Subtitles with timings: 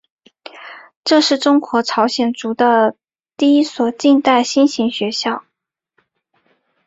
[1.03, 2.95] 这是中国朝鲜族的
[3.37, 5.43] 第一所近代新型学校。